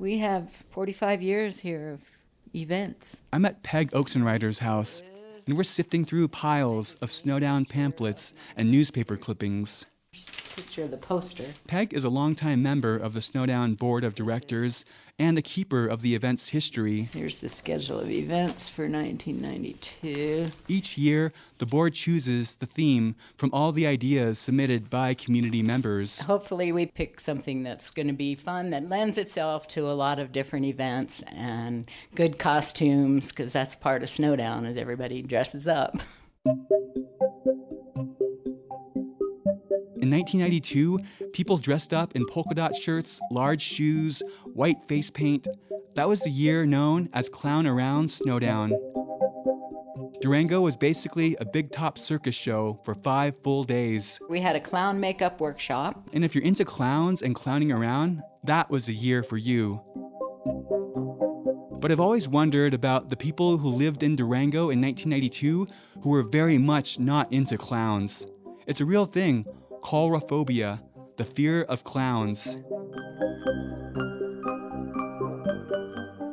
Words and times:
We 0.00 0.16
have 0.20 0.50
45 0.50 1.20
years 1.20 1.58
here 1.58 1.90
of 1.90 2.00
events. 2.56 3.20
I'm 3.34 3.44
at 3.44 3.62
Peg 3.62 3.90
Oaksenrider's 3.90 4.60
house, 4.60 5.02
and 5.46 5.58
we're 5.58 5.62
sifting 5.62 6.06
through 6.06 6.28
piles 6.28 6.94
of 7.02 7.10
Snowdown 7.10 7.68
pamphlets 7.68 8.32
and 8.56 8.70
newspaper 8.70 9.18
clippings. 9.18 9.84
Picture 10.56 10.84
of 10.84 10.90
the 10.90 10.96
poster. 10.96 11.44
Peg 11.66 11.92
is 11.92 12.06
a 12.06 12.08
longtime 12.08 12.62
member 12.62 12.96
of 12.96 13.12
the 13.12 13.20
Snowdown 13.20 13.74
Board 13.74 14.02
of 14.02 14.14
Directors 14.14 14.86
and 15.20 15.36
the 15.36 15.42
keeper 15.42 15.86
of 15.86 16.00
the 16.00 16.14
event's 16.14 16.48
history. 16.48 17.02
Here's 17.02 17.42
the 17.42 17.50
schedule 17.50 18.00
of 18.00 18.10
events 18.10 18.70
for 18.70 18.88
1992. 18.88 20.46
Each 20.66 20.96
year, 20.96 21.32
the 21.58 21.66
board 21.66 21.92
chooses 21.92 22.54
the 22.54 22.64
theme 22.64 23.14
from 23.36 23.50
all 23.52 23.70
the 23.70 23.86
ideas 23.86 24.38
submitted 24.38 24.88
by 24.88 25.12
community 25.12 25.62
members. 25.62 26.22
Hopefully, 26.22 26.72
we 26.72 26.86
pick 26.86 27.20
something 27.20 27.62
that's 27.62 27.90
going 27.90 28.06
to 28.06 28.14
be 28.14 28.34
fun 28.34 28.70
that 28.70 28.88
lends 28.88 29.18
itself 29.18 29.68
to 29.68 29.90
a 29.90 29.92
lot 29.92 30.18
of 30.18 30.32
different 30.32 30.64
events 30.64 31.22
and 31.26 31.90
good 32.14 32.38
costumes, 32.38 33.28
because 33.28 33.52
that's 33.52 33.76
part 33.76 34.02
of 34.02 34.08
Snowdown, 34.08 34.64
as 34.64 34.78
everybody 34.78 35.20
dresses 35.20 35.68
up. 35.68 35.98
In 40.02 40.10
1992, 40.10 40.98
people 41.32 41.58
dressed 41.58 41.92
up 41.92 42.16
in 42.16 42.24
polka 42.24 42.54
dot 42.54 42.74
shirts, 42.74 43.20
large 43.30 43.60
shoes, 43.60 44.22
white 44.54 44.82
face 44.82 45.10
paint. 45.10 45.46
That 45.94 46.08
was 46.08 46.22
the 46.22 46.30
year 46.30 46.64
known 46.64 47.10
as 47.12 47.28
Clown 47.28 47.66
Around 47.66 48.08
Snowdown. 48.08 48.72
Durango 50.22 50.62
was 50.62 50.76
basically 50.76 51.36
a 51.38 51.44
big 51.44 51.70
top 51.70 51.98
circus 51.98 52.34
show 52.34 52.80
for 52.84 52.94
five 52.94 53.34
full 53.42 53.64
days. 53.64 54.18
We 54.28 54.40
had 54.40 54.56
a 54.56 54.60
clown 54.60 55.00
makeup 55.00 55.40
workshop. 55.40 56.08
And 56.14 56.24
if 56.24 56.34
you're 56.34 56.44
into 56.44 56.64
clowns 56.64 57.22
and 57.22 57.34
clowning 57.34 57.70
around, 57.70 58.22
that 58.44 58.70
was 58.70 58.86
the 58.86 58.94
year 58.94 59.22
for 59.22 59.36
you. 59.36 59.82
But 61.80 61.90
I've 61.90 62.00
always 62.00 62.28
wondered 62.28 62.72
about 62.72 63.10
the 63.10 63.16
people 63.16 63.58
who 63.58 63.68
lived 63.68 64.02
in 64.02 64.16
Durango 64.16 64.70
in 64.70 64.80
1992 64.80 65.66
who 66.02 66.10
were 66.10 66.22
very 66.22 66.58
much 66.58 66.98
not 66.98 67.30
into 67.32 67.56
clowns. 67.58 68.26
It's 68.66 68.80
a 68.80 68.84
real 68.84 69.06
thing, 69.06 69.46
coulrophobia, 69.82 70.82
the 71.16 71.24
fear 71.24 71.62
of 71.62 71.84
clowns. 71.84 72.56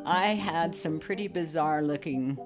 I 0.06 0.36
had 0.36 0.76
some 0.76 1.00
pretty 1.00 1.28
bizarre 1.28 1.81
looking 1.81 2.38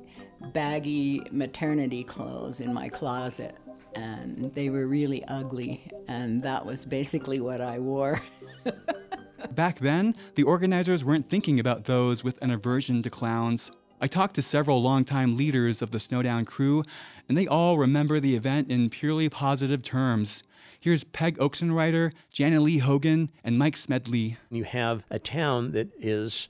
baggy 0.54 1.22
maternity 1.32 2.04
clothes 2.04 2.60
in 2.60 2.74
my 2.74 2.90
closet, 2.90 3.56
and 3.94 4.54
they 4.56 4.70
were 4.70 4.88
really 4.88 5.24
ugly, 5.26 5.88
and 6.08 6.42
that 6.44 6.66
was 6.66 6.86
basically 6.86 7.40
what 7.40 7.62
I 7.62 7.80
wore. 7.80 8.20
Back 9.52 9.80
then, 9.80 10.16
the 10.36 10.44
organizers 10.44 11.04
weren't 11.04 11.30
thinking 11.30 11.60
about 11.60 11.86
those 11.86 12.24
with 12.24 12.42
an 12.42 12.52
aversion 12.52 13.04
to 13.04 13.10
clowns. 13.10 13.72
I 14.04 14.08
talked 14.08 14.34
to 14.34 14.42
several 14.42 14.82
longtime 14.82 15.38
leaders 15.38 15.84
of 15.84 15.92
the 15.92 16.00
Snowdown 16.00 16.44
crew, 16.46 16.84
and 17.30 17.38
they 17.38 17.46
all 17.46 17.78
remember 17.78 18.20
the 18.20 18.36
event 18.36 18.72
in 18.72 18.90
purely 18.90 19.30
positive 19.30 19.84
terms. 19.84 20.42
Here's 20.80 21.04
Peg 21.04 21.38
Oaksenrider, 21.38 22.12
Janet 22.34 22.64
Lee 22.64 22.80
Hogan, 22.80 23.30
and 23.44 23.60
Mike 23.60 23.78
Smedley. 23.78 24.38
You 24.50 24.64
have 24.64 25.06
a 25.12 25.20
town 25.20 25.74
that 25.74 25.90
is 26.00 26.50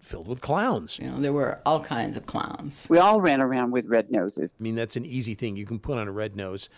filled 0.00 0.28
with 0.28 0.40
clowns. 0.40 1.00
You 1.00 1.10
know, 1.10 1.16
there 1.16 1.32
were 1.32 1.58
all 1.66 1.82
kinds 1.82 2.16
of 2.16 2.26
clowns. 2.26 2.86
We 2.88 2.98
all 2.98 3.20
ran 3.20 3.40
around 3.40 3.72
with 3.72 3.86
red 3.86 4.12
noses. 4.12 4.54
I 4.58 4.62
mean, 4.62 4.76
that's 4.76 4.94
an 4.94 5.04
easy 5.04 5.34
thing. 5.34 5.56
You 5.56 5.66
can 5.66 5.80
put 5.80 5.98
on 5.98 6.06
a 6.06 6.12
red 6.12 6.36
nose 6.36 6.68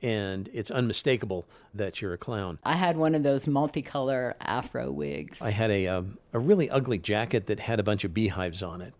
and 0.00 0.48
it's 0.52 0.70
unmistakable 0.70 1.46
that 1.74 2.00
you're 2.00 2.12
a 2.12 2.18
clown. 2.18 2.58
I 2.64 2.74
had 2.74 2.96
one 2.96 3.14
of 3.14 3.22
those 3.22 3.46
multicolor 3.46 4.34
afro 4.40 4.90
wigs. 4.90 5.40
I 5.40 5.50
had 5.50 5.70
a 5.70 5.86
um, 5.88 6.18
a 6.32 6.38
really 6.38 6.68
ugly 6.68 6.98
jacket 6.98 7.46
that 7.46 7.60
had 7.60 7.80
a 7.80 7.82
bunch 7.82 8.04
of 8.04 8.12
beehives 8.12 8.62
on 8.62 8.82
it. 8.82 8.92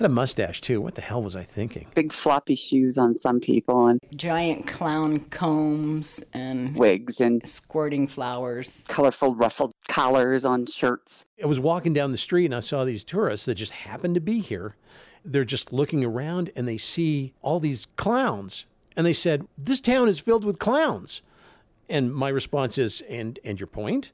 I 0.00 0.04
had 0.04 0.12
a 0.12 0.14
mustache 0.14 0.62
too. 0.62 0.80
What 0.80 0.94
the 0.94 1.02
hell 1.02 1.22
was 1.22 1.36
I 1.36 1.42
thinking? 1.42 1.86
Big 1.94 2.10
floppy 2.10 2.54
shoes 2.54 2.96
on 2.96 3.14
some 3.14 3.38
people 3.38 3.86
and 3.86 4.00
giant 4.16 4.66
clown 4.66 5.20
combs 5.26 6.24
and 6.32 6.74
wigs 6.74 7.20
and 7.20 7.46
squirting 7.46 8.06
flowers. 8.06 8.86
Colorful 8.88 9.34
ruffled 9.34 9.72
collars 9.88 10.46
on 10.46 10.64
shirts. 10.64 11.26
I 11.42 11.46
was 11.46 11.60
walking 11.60 11.92
down 11.92 12.12
the 12.12 12.16
street 12.16 12.46
and 12.46 12.54
I 12.54 12.60
saw 12.60 12.86
these 12.86 13.04
tourists 13.04 13.44
that 13.44 13.56
just 13.56 13.72
happened 13.72 14.14
to 14.14 14.22
be 14.22 14.40
here. 14.40 14.74
They're 15.22 15.44
just 15.44 15.70
looking 15.70 16.02
around 16.02 16.50
and 16.56 16.66
they 16.66 16.78
see 16.78 17.34
all 17.42 17.60
these 17.60 17.86
clowns 17.96 18.64
and 18.96 19.04
they 19.04 19.12
said, 19.12 19.46
"This 19.58 19.82
town 19.82 20.08
is 20.08 20.18
filled 20.18 20.46
with 20.46 20.58
clowns." 20.58 21.20
And 21.90 22.14
my 22.14 22.30
response 22.30 22.78
is, 22.78 23.02
"And 23.02 23.38
and 23.44 23.60
your 23.60 23.66
point?" 23.66 24.12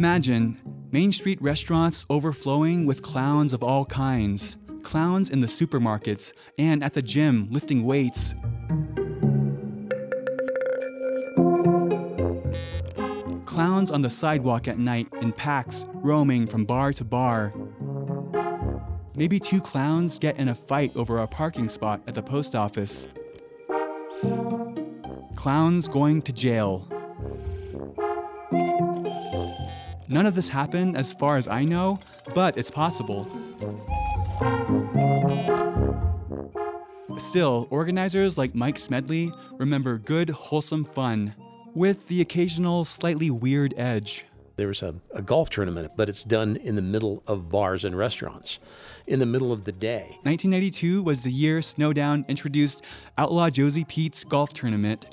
Imagine 0.00 0.56
Main 0.92 1.12
Street 1.12 1.42
restaurants 1.42 2.06
overflowing 2.08 2.86
with 2.86 3.02
clowns 3.02 3.52
of 3.52 3.62
all 3.62 3.84
kinds. 3.84 4.56
Clowns 4.82 5.28
in 5.28 5.40
the 5.40 5.46
supermarkets 5.46 6.32
and 6.56 6.82
at 6.82 6.94
the 6.94 7.02
gym 7.02 7.48
lifting 7.50 7.84
weights. 7.84 8.34
Clowns 13.44 13.90
on 13.90 14.00
the 14.00 14.08
sidewalk 14.08 14.68
at 14.68 14.78
night 14.78 15.06
in 15.20 15.32
packs, 15.32 15.84
roaming 15.96 16.46
from 16.46 16.64
bar 16.64 16.94
to 16.94 17.04
bar. 17.04 17.52
Maybe 19.14 19.38
two 19.38 19.60
clowns 19.60 20.18
get 20.18 20.38
in 20.38 20.48
a 20.48 20.54
fight 20.54 20.96
over 20.96 21.18
a 21.18 21.26
parking 21.26 21.68
spot 21.68 22.00
at 22.06 22.14
the 22.14 22.22
post 22.22 22.54
office. 22.54 23.06
Clowns 25.36 25.88
going 25.88 26.22
to 26.22 26.32
jail. 26.32 26.88
None 30.10 30.26
of 30.26 30.34
this 30.34 30.48
happened 30.48 30.96
as 30.96 31.12
far 31.12 31.36
as 31.36 31.46
I 31.46 31.64
know, 31.64 32.00
but 32.34 32.58
it's 32.58 32.70
possible. 32.70 33.28
Still, 37.16 37.68
organizers 37.70 38.36
like 38.36 38.52
Mike 38.52 38.76
Smedley 38.76 39.32
remember 39.52 39.98
good, 39.98 40.30
wholesome 40.30 40.84
fun, 40.84 41.36
with 41.76 42.08
the 42.08 42.20
occasional 42.20 42.84
slightly 42.84 43.30
weird 43.30 43.72
edge. 43.76 44.24
There 44.56 44.66
was 44.66 44.82
a, 44.82 44.96
a, 45.12 45.22
golf 45.22 45.48
tournament, 45.48 45.92
but 45.96 46.08
it's 46.08 46.24
done 46.24 46.56
in 46.56 46.74
the 46.74 46.82
middle 46.82 47.22
of 47.28 47.48
bars 47.48 47.84
and 47.84 47.96
restaurants, 47.96 48.58
in 49.06 49.20
the 49.20 49.26
middle 49.26 49.52
of 49.52 49.64
the 49.64 49.72
day. 49.72 50.18
1992 50.24 51.04
was 51.04 51.22
the 51.22 51.30
year 51.30 51.62
Snowdown 51.62 52.24
introduced 52.26 52.84
Outlaw 53.16 53.48
Josie 53.48 53.84
Pete's 53.84 54.24
golf 54.24 54.52
tournament, 54.52 55.06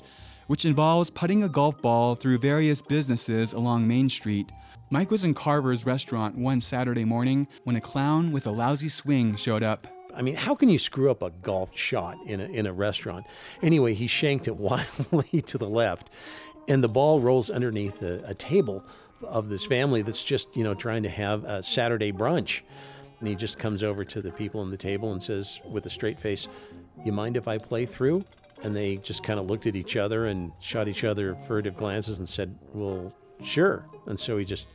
which 0.48 0.64
involves 0.64 1.10
putting 1.10 1.44
a 1.44 1.48
golf 1.48 1.80
ball 1.80 2.16
through 2.16 2.38
various 2.38 2.82
businesses 2.82 3.52
along 3.52 3.86
Main 3.86 4.08
Street. 4.08 4.50
Mike 4.90 5.10
was 5.10 5.24
in 5.24 5.34
Carver's 5.34 5.86
restaurant 5.86 6.36
one 6.36 6.60
Saturday 6.60 7.04
morning 7.04 7.46
when 7.64 7.76
a 7.76 7.80
clown 7.80 8.32
with 8.32 8.46
a 8.46 8.50
lousy 8.50 8.88
swing 8.88 9.36
showed 9.36 9.62
up. 9.62 9.86
I 10.14 10.22
mean, 10.22 10.34
how 10.34 10.54
can 10.54 10.68
you 10.70 10.78
screw 10.78 11.10
up 11.10 11.22
a 11.22 11.30
golf 11.30 11.76
shot 11.76 12.16
in 12.26 12.40
a, 12.40 12.46
in 12.46 12.66
a 12.66 12.72
restaurant? 12.72 13.26
Anyway, 13.62 13.94
he 13.94 14.06
shanked 14.06 14.48
it 14.48 14.56
wildly 14.56 15.42
to 15.42 15.58
the 15.58 15.68
left, 15.68 16.10
and 16.66 16.82
the 16.82 16.88
ball 16.88 17.20
rolls 17.20 17.50
underneath 17.50 18.02
a, 18.02 18.22
a 18.26 18.34
table 18.34 18.84
of 19.22 19.48
this 19.50 19.64
family 19.64 20.02
that's 20.02 20.24
just, 20.24 20.56
you 20.56 20.64
know, 20.64 20.74
trying 20.74 21.02
to 21.02 21.08
have 21.08 21.44
a 21.44 21.62
Saturday 21.62 22.12
brunch. 22.12 22.62
And 23.20 23.28
he 23.28 23.34
just 23.34 23.58
comes 23.58 23.82
over 23.82 24.04
to 24.04 24.22
the 24.22 24.30
people 24.30 24.60
on 24.60 24.70
the 24.70 24.76
table 24.76 25.12
and 25.12 25.22
says, 25.22 25.60
with 25.64 25.84
a 25.86 25.90
straight 25.90 26.18
face, 26.18 26.48
You 27.04 27.12
mind 27.12 27.36
if 27.36 27.48
I 27.48 27.58
play 27.58 27.84
through? 27.84 28.24
And 28.62 28.74
they 28.74 28.96
just 28.96 29.22
kind 29.22 29.38
of 29.38 29.46
looked 29.46 29.66
at 29.66 29.76
each 29.76 29.96
other 29.96 30.26
and 30.26 30.52
shot 30.60 30.88
each 30.88 31.04
other 31.04 31.34
furtive 31.34 31.76
glances 31.76 32.18
and 32.18 32.28
said, 32.28 32.58
Well, 32.72 33.14
sure. 33.42 33.86
And 34.06 34.18
so 34.18 34.36
he 34.36 34.44
just 34.44 34.66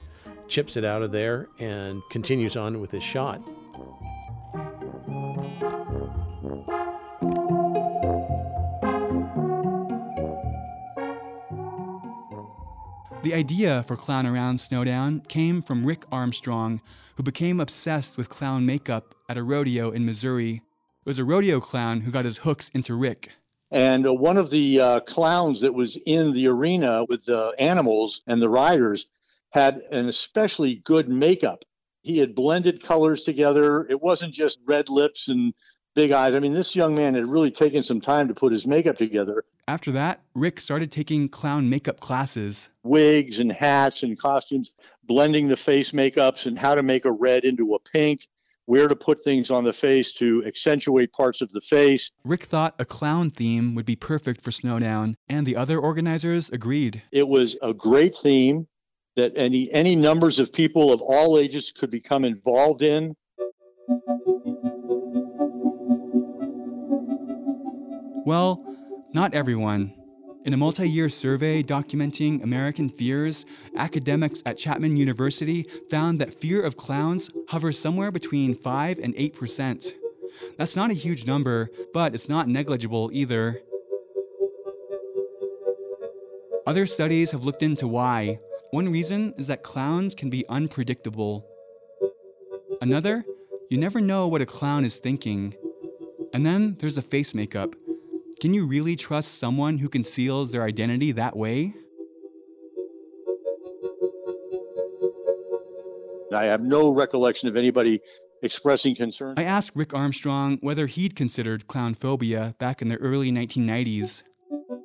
chips 0.48 0.78
it 0.78 0.86
out 0.86 1.02
of 1.02 1.12
there 1.12 1.48
and 1.60 2.02
continues 2.10 2.56
on 2.56 2.80
with 2.80 2.92
his 2.92 3.04
shot. 3.04 3.42
The 13.24 13.34
idea 13.34 13.84
for 13.84 13.96
Clown 13.96 14.28
Around 14.28 14.60
Snowdown 14.60 15.22
came 15.22 15.62
from 15.62 15.88
Rick 15.88 16.04
Armstrong, 16.12 16.82
who 17.16 17.24
became 17.24 17.62
obsessed 17.62 18.18
with 18.18 18.28
clown 18.28 18.66
makeup 18.66 19.16
at 19.30 19.38
a 19.38 19.44
rodeo 19.44 19.92
in 19.92 20.06
Missouri. 20.06 20.56
It 20.56 20.62
was 21.06 21.20
a 21.20 21.24
rodeo 21.24 21.62
clown 21.62 22.02
who 22.02 22.12
got 22.12 22.26
his 22.26 22.40
hooks 22.40 22.70
into 22.74 22.94
Rick. 22.96 23.32
And 23.74 24.06
uh, 24.06 24.14
one 24.14 24.38
of 24.38 24.52
the 24.52 24.80
uh, 24.80 25.00
clowns 25.02 25.62
that 25.62 25.74
was 25.74 25.98
in 26.06 26.32
the 26.34 26.48
arena 26.48 27.06
with 27.10 27.26
the 27.26 27.56
animals 27.58 28.22
and 28.28 28.40
the 28.40 28.48
riders 28.48 29.08
had 29.50 29.82
an 29.92 30.08
especially 30.08 30.76
good 30.76 31.10
makeup. 31.10 31.66
He 32.04 32.20
had 32.20 32.36
blended 32.36 32.84
colors 32.84 33.24
together. 33.24 33.88
It 33.90 34.00
wasn't 34.00 34.32
just 34.32 34.60
red 34.66 34.90
lips 34.90 35.28
and 35.28 35.56
big 35.96 36.12
eyes. 36.12 36.36
I 36.36 36.40
mean, 36.40 36.54
this 36.54 36.76
young 36.76 36.94
man 36.94 37.16
had 37.16 37.28
really 37.28 37.50
taken 37.50 37.82
some 37.82 38.00
time 38.00 38.28
to 38.28 38.36
put 38.36 38.52
his 38.52 38.68
makeup 38.68 38.98
together. 38.98 39.44
After 39.68 39.92
that, 39.94 40.22
Rick 40.36 40.60
started 40.60 40.92
taking 40.92 41.28
clown 41.28 41.68
makeup 41.68 42.00
classes. 42.00 42.70
Wigs 42.84 43.40
and 43.40 43.52
hats 43.52 44.04
and 44.04 44.20
costumes, 44.20 44.70
blending 45.06 45.48
the 45.48 45.58
face 45.58 45.92
makeups 45.94 46.46
and 46.46 46.60
how 46.60 46.76
to 46.76 46.84
make 46.84 47.06
a 47.06 47.12
red 47.12 47.44
into 47.44 47.74
a 47.74 47.80
pink, 47.80 48.28
where 48.66 48.88
to 48.88 48.96
put 48.96 49.24
things 49.24 49.52
on 49.52 49.64
the 49.64 49.74
face 49.74 50.14
to 50.14 50.44
accentuate 50.46 51.12
parts 51.12 51.42
of 51.42 51.50
the 51.52 51.62
face. 51.62 52.12
Rick 52.24 52.44
thought 52.44 52.76
a 52.80 52.86
clown 52.86 53.30
theme 53.30 53.76
would 53.76 53.86
be 53.86 53.96
perfect 53.96 54.42
for 54.42 54.52
Snowdown, 54.52 55.16
and 55.28 55.46
the 55.46 55.56
other 55.56 55.80
organizers 55.80 56.50
agreed. 56.50 57.04
It 57.12 57.28
was 57.28 57.58
a 57.62 57.74
great 57.74 58.16
theme 58.16 58.68
that 59.16 59.32
any 59.36 59.72
any 59.72 59.96
numbers 59.96 60.40
of 60.40 60.52
people 60.52 60.92
of 60.92 61.02
all 61.02 61.38
ages 61.38 61.72
could 61.72 61.92
become 61.92 62.26
involved 62.26 62.82
in. 62.82 63.16
Well, 68.26 68.66
not 69.14 69.34
everyone. 69.34 69.94
In 70.46 70.54
a 70.54 70.58
multi 70.58 70.90
year 70.90 71.08
survey 71.08 71.64
documenting 71.64 72.44
American 72.44 72.90
fears, 72.90 73.46
academics 73.78 74.44
at 74.46 74.58
Chapman 74.58 74.98
University 74.98 75.64
found 75.90 76.20
that 76.20 76.34
fear 76.34 76.62
of 76.62 76.76
clowns 76.76 77.30
hovers 77.48 77.80
somewhere 77.80 78.12
between 78.12 78.54
5 78.54 79.00
and 79.00 79.16
8%. 79.16 79.94
That's 80.58 80.76
not 80.76 80.92
a 80.92 80.96
huge 80.96 81.26
number, 81.26 81.70
but 81.94 82.14
it's 82.14 82.28
not 82.28 82.50
negligible 82.50 83.10
either. 83.14 83.62
Other 86.68 86.86
studies 86.86 87.32
have 87.32 87.46
looked 87.46 87.64
into 87.64 87.88
why. 87.88 88.40
One 88.72 88.92
reason 88.92 89.34
is 89.38 89.48
that 89.48 89.64
clowns 89.64 90.14
can 90.14 90.30
be 90.30 90.46
unpredictable. 90.50 91.48
Another, 92.82 93.24
you 93.70 93.78
never 93.78 94.02
know 94.02 94.28
what 94.28 94.42
a 94.42 94.46
clown 94.46 94.84
is 94.84 94.98
thinking. 94.98 95.56
And 96.34 96.46
then 96.46 96.76
there's 96.80 96.96
the 96.96 97.02
face 97.02 97.34
makeup. 97.34 97.76
Can 98.44 98.54
you 98.54 98.66
really 98.66 98.98
trust 98.98 99.36
someone 99.36 99.78
who 99.78 99.88
conceals 99.88 100.52
their 100.52 100.64
identity 100.64 101.14
that 101.14 101.38
way? 101.38 101.74
I 106.36 106.44
have 106.44 106.60
no 106.60 106.92
recollection 106.92 107.48
of 107.48 107.56
anybody 107.56 108.02
expressing 108.42 108.96
concern. 108.96 109.36
I 109.38 109.44
asked 109.46 109.72
Rick 109.76 109.94
Armstrong 109.94 110.58
whether 110.60 110.88
he'd 110.88 111.16
considered 111.16 111.70
clown 111.70 111.94
phobia 111.94 112.54
back 112.60 112.82
in 112.82 112.90
the 112.90 112.98
early 112.98 113.32
1990s. 113.32 114.24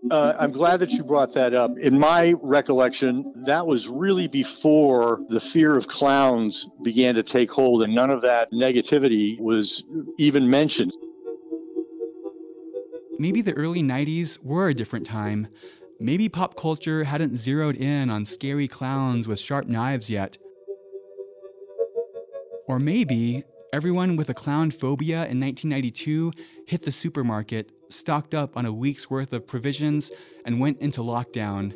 Uh, 0.09 0.35
I'm 0.39 0.53
glad 0.53 0.79
that 0.79 0.93
you 0.93 1.03
brought 1.03 1.33
that 1.33 1.53
up. 1.53 1.77
In 1.79 1.99
my 1.99 2.35
recollection, 2.41 3.33
that 3.45 3.67
was 3.67 3.89
really 3.89 4.29
before 4.29 5.21
the 5.31 5.41
fear 5.41 5.77
of 5.77 5.89
clowns 5.89 6.69
began 6.85 7.17
to 7.17 7.25
take 7.25 7.51
hold, 7.51 7.83
and 7.83 7.93
none 7.93 8.11
of 8.11 8.23
that 8.23 8.53
negativity 8.53 9.37
was 9.41 9.83
even 10.17 10.49
mentioned. 10.49 10.93
Maybe 13.21 13.41
the 13.41 13.55
early 13.55 13.83
90s 13.83 14.39
were 14.45 14.69
a 14.69 14.75
different 14.75 15.05
time. 15.05 15.49
Maybe 15.99 16.29
pop 16.29 16.57
culture 16.57 17.03
hadn't 17.03 17.35
zeroed 17.35 17.75
in 17.75 18.11
on 18.11 18.25
scary 18.25 18.69
clowns 18.69 19.27
with 19.27 19.41
sharp 19.41 19.67
knives 19.67 20.09
yet. 20.09 20.39
Or 22.69 22.79
maybe 22.79 23.43
everyone 23.73 24.15
with 24.15 24.29
a 24.29 24.35
clown 24.35 24.71
phobia 24.71 25.27
in 25.27 25.41
1992 25.41 26.31
hit 26.67 26.83
the 26.83 26.93
supermarket, 26.93 27.73
stocked 27.89 28.35
up 28.35 28.57
on 28.57 28.65
a 28.65 28.73
week's 28.73 29.11
worth 29.11 29.33
of 29.33 29.49
provisions, 29.49 30.13
and 30.45 30.61
went 30.61 30.81
into 30.81 31.01
lockdown. 31.01 31.75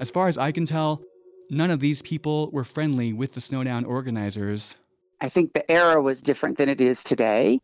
As 0.00 0.08
far 0.08 0.28
as 0.28 0.38
I 0.38 0.50
can 0.50 0.64
tell, 0.64 1.02
none 1.50 1.70
of 1.70 1.80
these 1.80 2.00
people 2.00 2.50
were 2.52 2.64
friendly 2.64 3.12
with 3.12 3.34
the 3.34 3.40
Snowdown 3.40 3.84
organizers. 3.84 4.76
I 5.20 5.28
think 5.28 5.52
the 5.52 5.70
era 5.70 6.00
was 6.02 6.20
different 6.20 6.58
than 6.58 6.68
it 6.68 6.80
is 6.80 7.02
today. 7.02 7.60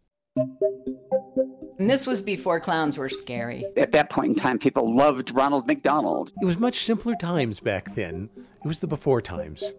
And 1.78 1.88
this 1.88 2.06
was 2.06 2.20
before 2.20 2.60
clowns 2.60 2.98
were 2.98 3.08
scary. 3.08 3.64
At 3.76 3.92
that 3.92 4.10
point 4.10 4.28
in 4.28 4.34
time, 4.34 4.58
people 4.58 4.94
loved 4.94 5.34
Ronald 5.34 5.66
McDonald. 5.66 6.32
It 6.40 6.44
was 6.44 6.58
much 6.58 6.80
simpler 6.80 7.14
times 7.14 7.60
back 7.60 7.94
then. 7.94 8.28
It 8.36 8.68
was 8.68 8.80
the 8.80 8.86
before 8.86 9.22
times. 9.22 9.74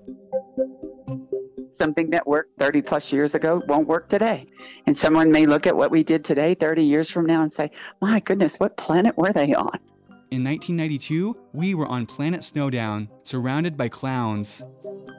Something 1.70 2.10
that 2.10 2.28
worked 2.28 2.58
30 2.60 2.82
plus 2.82 3.14
years 3.14 3.36
ago 3.36 3.62
won't 3.68 3.88
work 3.88 4.10
today. 4.10 4.48
And 4.88 4.98
someone 4.98 5.32
may 5.32 5.46
look 5.46 5.68
at 5.68 5.78
what 5.78 5.92
we 5.92 6.04
did 6.04 6.26
today 6.26 6.56
30 6.56 6.84
years 6.84 7.10
from 7.10 7.26
now 7.26 7.44
and 7.44 7.52
say, 7.52 7.72
my 8.02 8.20
goodness, 8.20 8.60
what 8.60 8.78
planet 8.78 9.16
were 9.18 9.32
they 9.32 9.54
on? 9.54 9.80
In 10.32 10.46
1992, 10.46 11.36
we 11.52 11.74
were 11.76 11.88
on 11.88 12.06
planet 12.06 12.42
Snowdown, 12.42 13.10
surrounded 13.24 13.76
by 13.76 13.90
clowns. 13.90 14.64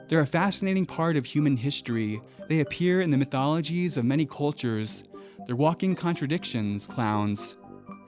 They're 0.09 0.21
a 0.21 0.25
fascinating 0.25 0.87
part 0.87 1.15
of 1.17 1.27
human 1.27 1.55
history. 1.55 2.19
They 2.49 2.61
appear 2.61 2.99
in 2.99 3.11
the 3.11 3.19
mythologies 3.19 3.95
of 3.95 4.05
many 4.05 4.25
cultures. 4.25 5.03
They're 5.45 5.55
walking 5.55 5.95
contradictions, 5.95 6.87
clowns. 6.87 7.57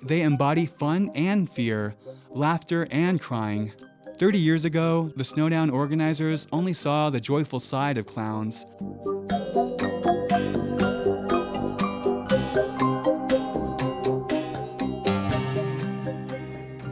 They 0.02 0.24
embody 0.24 0.66
fun 0.66 1.12
and 1.14 1.48
fear, 1.48 1.96
laughter 2.32 2.88
and 2.90 3.22
crying. 3.22 3.72
30 4.18 4.40
years 4.40 4.66
ago, 4.66 5.12
the 5.16 5.24
Snowdown 5.24 5.70
organizers 5.70 6.48
only 6.52 6.74
saw 6.74 7.12
the 7.12 7.20
joyful 7.20 7.60
side 7.60 8.00
of 8.00 8.08
clowns. 8.08 8.66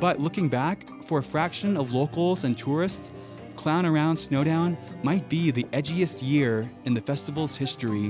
But 0.04 0.20
looking 0.20 0.50
back, 0.50 0.86
for 1.06 1.20
a 1.20 1.24
fraction 1.24 1.78
of 1.78 1.94
locals 1.94 2.44
and 2.44 2.58
tourists, 2.58 3.10
Clown 3.56 3.86
Around 3.86 4.18
Snowdown 4.18 4.78
might 5.02 5.30
be 5.30 5.50
the 5.50 5.64
edgiest 5.72 6.20
year 6.22 6.70
in 6.84 6.94
the 6.94 7.00
festival's 7.00 7.56
history. 7.56 8.10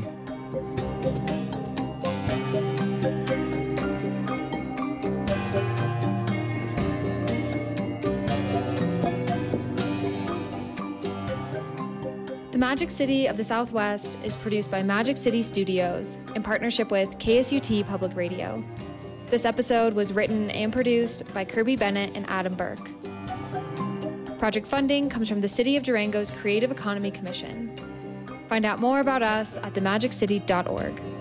The 12.49 12.57
Magic 12.57 12.89
City 12.89 13.27
of 13.27 13.37
the 13.37 13.43
Southwest 13.43 14.17
is 14.23 14.35
produced 14.35 14.71
by 14.71 14.81
Magic 14.81 15.15
City 15.15 15.43
Studios 15.43 16.17
in 16.35 16.41
partnership 16.41 16.89
with 16.89 17.11
KSUT 17.19 17.85
Public 17.85 18.15
Radio. 18.15 18.63
This 19.33 19.45
episode 19.45 19.93
was 19.95 20.13
written 20.13 20.51
and 20.51 20.71
produced 20.71 21.33
by 21.33 21.43
Kirbie 21.43 21.75
Bennett 21.75 22.15
and 22.15 22.23
Adam 22.29 22.53
Burke. 22.53 22.87
Project 24.37 24.67
funding 24.67 25.09
comes 25.09 25.27
from 25.27 25.41
the 25.41 25.47
City 25.47 25.75
of 25.75 25.81
Durango's 25.81 26.29
Creative 26.29 26.71
Economy 26.71 27.09
Commission. 27.09 27.75
Find 28.47 28.63
out 28.63 28.77
more 28.77 28.99
about 28.99 29.23
us 29.23 29.57
at 29.57 29.73
themagiccity.org. 29.73 31.12